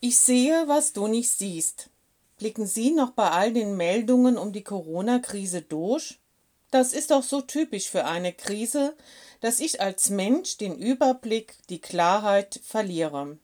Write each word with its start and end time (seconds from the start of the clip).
Ich 0.00 0.18
sehe, 0.18 0.68
was 0.68 0.92
du 0.92 1.08
nicht 1.08 1.28
siehst. 1.28 1.90
Blicken 2.38 2.68
Sie 2.68 2.92
noch 2.92 3.10
bei 3.10 3.32
all 3.32 3.52
den 3.52 3.76
Meldungen 3.76 4.38
um 4.38 4.52
die 4.52 4.62
Corona-Krise 4.62 5.62
durch? 5.62 6.20
Das 6.70 6.92
ist 6.92 7.10
doch 7.10 7.24
so 7.24 7.40
typisch 7.40 7.90
für 7.90 8.04
eine 8.04 8.32
Krise, 8.32 8.94
dass 9.40 9.58
ich 9.58 9.80
als 9.80 10.08
Mensch 10.10 10.56
den 10.56 10.76
Überblick, 10.76 11.54
die 11.68 11.80
Klarheit 11.80 12.60
verliere. 12.62 13.38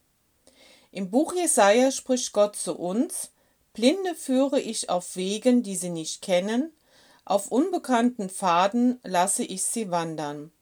Im 0.92 1.10
Buch 1.10 1.34
Jesaja 1.34 1.90
spricht 1.90 2.32
Gott 2.32 2.54
zu 2.54 2.78
uns: 2.78 3.30
Blinde 3.72 4.14
führe 4.14 4.60
ich 4.60 4.90
auf 4.90 5.16
Wegen, 5.16 5.64
die 5.64 5.74
sie 5.74 5.90
nicht 5.90 6.22
kennen, 6.22 6.70
auf 7.24 7.50
unbekannten 7.50 8.30
Pfaden 8.30 9.00
lasse 9.02 9.42
ich 9.42 9.64
sie 9.64 9.90
wandern. 9.90 10.52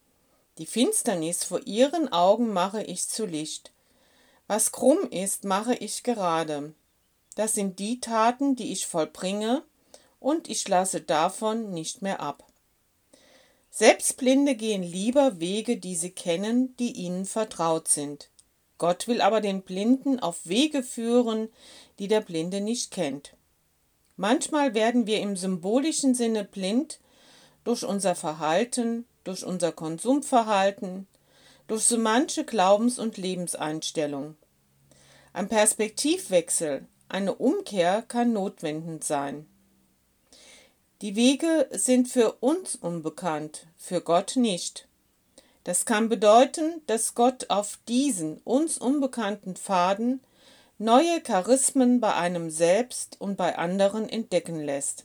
Die 0.57 0.67
Finsternis 0.67 1.45
vor 1.45 1.61
ihren 1.67 2.11
Augen 2.11 2.51
mache 2.51 2.83
ich 2.83 3.07
zu 3.09 3.27
Licht. 3.27 3.73
Was 4.47 4.73
krumm 4.73 5.09
ist, 5.11 5.45
mache 5.45 5.75
ich 5.75 6.03
gerade. 6.03 6.75
Das 7.35 7.55
sind 7.55 7.79
die 7.79 8.01
Taten, 8.01 8.57
die 8.57 8.73
ich 8.73 8.87
vollbringe, 8.87 9.63
und 10.21 10.49
ich 10.49 10.69
lasse 10.69 11.01
davon 11.01 11.73
nicht 11.73 12.03
mehr 12.03 12.21
ab. 12.21 12.45
Selbst 13.71 14.19
Blinde 14.19 14.55
gehen 14.55 14.83
lieber 14.83 15.41
Wege, 15.41 15.79
die 15.79 15.97
sie 15.97 16.11
kennen, 16.11 16.77
die 16.77 16.93
ihnen 16.93 17.25
vertraut 17.25 17.89
sind. 17.89 18.29
Gott 18.77 19.09
will 19.09 19.21
aber 19.21 19.41
den 19.41 19.63
Blinden 19.63 20.21
auf 20.21 20.45
Wege 20.45 20.83
führen, 20.83 21.49
die 21.99 22.09
der 22.09 22.21
Blinde 22.21 22.61
nicht 22.61 22.91
kennt. 22.91 23.35
Manchmal 24.17 24.75
werden 24.75 25.07
wir 25.07 25.21
im 25.21 25.37
symbolischen 25.37 26.15
Sinne 26.15 26.45
blind 26.45 27.01
durch 27.65 27.85
unser 27.85 28.15
Verhalten, 28.15 29.07
durch 29.25 29.45
unser 29.45 29.73
Konsumverhalten, 29.73 31.07
durch 31.67 31.85
so 31.85 31.99
manche 31.99 32.45
Glaubens- 32.45 32.99
und 32.99 33.17
Lebenseinstellung. 33.17 34.37
Ein 35.33 35.49
Perspektivwechsel, 35.49 36.87
eine 37.09 37.35
Umkehr 37.35 38.03
kann 38.03 38.33
notwendig 38.33 39.05
sein. 39.05 39.47
Die 41.01 41.17
Wege 41.17 41.69
sind 41.73 42.09
für 42.09 42.33
uns 42.35 42.77
unbekannt, 42.77 43.67
für 43.77 44.01
Gott 44.01 44.37
nicht. 44.37 44.87
Das 45.65 45.85
kann 45.85 46.09
bedeuten, 46.09 46.83
dass 46.87 47.15
Gott 47.15 47.51
auf 47.51 47.79
diesen 47.89 48.39
uns 48.45 48.79
unbekannten 48.79 49.57
Pfaden 49.57 50.21
neue 50.79 51.21
Charismen 51.21 52.01
bei 52.01 52.15
einem 52.15 52.51
selbst 52.51 53.21
und 53.21 53.37
bei 53.37 53.57
anderen 53.57 54.09
entdecken 54.09 54.61
lässt. 54.61 55.05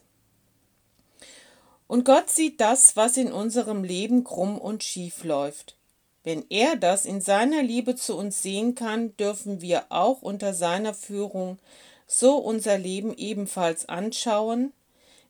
Und 1.86 2.04
Gott 2.04 2.28
sieht 2.28 2.60
das, 2.60 2.96
was 2.96 3.16
in 3.16 3.32
unserem 3.32 3.82
Leben 3.82 4.24
krumm 4.24 4.58
und 4.58 4.84
schief 4.84 5.24
läuft. 5.24 5.77
Wenn 6.24 6.44
er 6.50 6.76
das 6.76 7.04
in 7.04 7.20
seiner 7.20 7.62
Liebe 7.62 7.96
zu 7.96 8.16
uns 8.16 8.42
sehen 8.42 8.74
kann, 8.74 9.16
dürfen 9.16 9.60
wir 9.60 9.86
auch 9.90 10.22
unter 10.22 10.52
seiner 10.52 10.94
Führung 10.94 11.58
so 12.06 12.36
unser 12.36 12.78
Leben 12.78 13.14
ebenfalls 13.16 13.88
anschauen, 13.88 14.72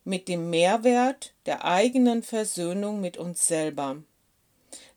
mit 0.03 0.27
dem 0.27 0.49
Mehrwert 0.49 1.33
der 1.45 1.65
eigenen 1.65 2.23
Versöhnung 2.23 3.01
mit 3.01 3.17
uns 3.17 3.47
selber. 3.47 3.97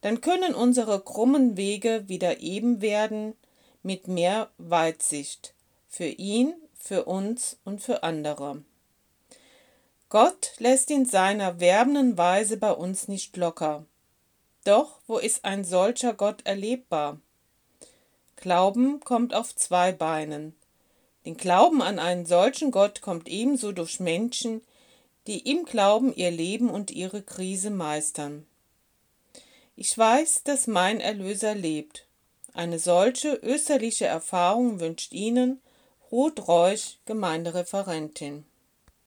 Dann 0.01 0.21
können 0.21 0.55
unsere 0.55 1.01
krummen 1.01 1.57
Wege 1.57 2.09
wieder 2.09 2.41
eben 2.41 2.81
werden 2.81 3.35
mit 3.83 4.09
mehr 4.09 4.51
Weitsicht 4.59 5.55
für 5.89 6.07
ihn, 6.07 6.55
für 6.75 7.05
uns 7.05 7.59
und 7.65 7.83
für 7.83 8.03
andere. 8.03 8.63
Gott 10.09 10.53
lässt 10.59 10.91
in 10.91 11.07
seiner 11.07 11.61
werbenden 11.61 12.19
Weise 12.19 12.57
bei 12.57 12.73
uns 12.73 13.09
nicht 13.09 13.37
locker. 13.37 13.85
Doch 14.65 15.01
wo 15.07 15.19
ist 15.19 15.45
ein 15.45 15.65
solcher 15.65 16.15
Gott 16.15 16.43
erlebbar? 16.45 17.19
Glauben 18.37 19.01
kommt 19.01 19.35
auf 19.35 19.55
zwei 19.55 19.93
Beinen. 19.93 20.55
Den 21.25 21.37
Glauben 21.37 21.83
an 21.83 21.99
einen 21.99 22.27
solchen 22.27 22.71
Gott 22.71 23.01
kommt 23.01 23.29
ebenso 23.29 23.73
durch 23.73 24.01
Menschen, 24.01 24.63
die 25.27 25.39
im 25.51 25.65
Glauben 25.65 26.15
ihr 26.15 26.31
Leben 26.31 26.69
und 26.69 26.91
ihre 26.91 27.23
Krise 27.23 27.71
meistern. 27.71 28.47
Ich 29.77 29.97
weiß, 29.97 30.43
dass 30.43 30.67
mein 30.67 31.01
Erlöser 31.01 31.55
lebt. 31.55 32.07
Eine 32.53 32.79
solche 32.79 33.35
österliche 33.35 34.07
Erfahrung 34.07 34.81
wünscht 34.81 35.13
Ihnen 35.13 35.61
Ruth 36.11 36.47
Reusch, 36.47 36.99
Gemeindereferentin. 37.07 38.45